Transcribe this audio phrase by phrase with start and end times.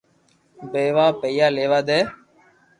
[0.71, 1.05] پيوا
[1.55, 1.99] ليوا دي